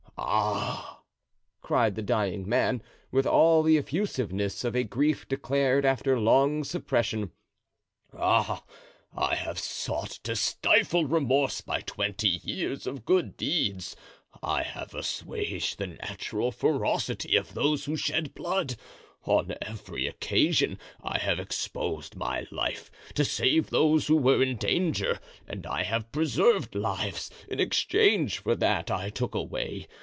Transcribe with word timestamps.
"Ah!" 0.23 0.99
cried 1.63 1.95
the 1.95 2.03
dying 2.03 2.47
man, 2.47 2.83
with 3.11 3.25
all 3.25 3.63
the 3.63 3.75
effusiveness 3.75 4.63
of 4.63 4.75
a 4.75 4.83
grief 4.83 5.27
declared 5.27 5.83
after 5.83 6.17
long 6.19 6.63
suppression, 6.63 7.31
"ah! 8.13 8.63
I 9.15 9.33
have 9.33 9.57
sought 9.57 10.11
to 10.23 10.35
stifle 10.35 11.05
remorse 11.05 11.61
by 11.61 11.81
twenty 11.81 12.39
years 12.43 12.85
of 12.85 13.03
good 13.03 13.35
deeds; 13.35 13.95
I 14.43 14.61
have 14.61 14.93
assuaged 14.93 15.79
the 15.79 15.87
natural 15.87 16.51
ferocity 16.51 17.35
of 17.35 17.55
those 17.55 17.85
who 17.85 17.95
shed 17.97 18.35
blood; 18.35 18.75
on 19.25 19.55
every 19.63 20.05
occasion 20.05 20.77
I 21.03 21.17
have 21.17 21.39
exposed 21.39 22.15
my 22.15 22.45
life 22.51 22.91
to 23.15 23.25
save 23.25 23.69
those 23.71 24.05
who 24.05 24.17
were 24.17 24.43
in 24.43 24.57
danger, 24.57 25.19
and 25.47 25.65
I 25.65 25.81
have 25.83 26.11
preserved 26.11 26.75
lives 26.75 27.31
in 27.47 27.59
exchange 27.59 28.37
for 28.39 28.55
that 28.55 28.91
I 28.91 29.09
took 29.09 29.33
away. 29.33 29.87